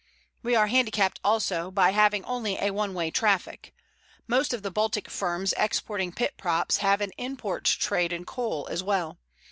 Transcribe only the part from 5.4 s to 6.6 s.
exporting pit